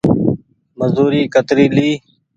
مزوري 0.79 1.21
ڪتري 1.33 1.65
ليئي۔ 1.75 1.93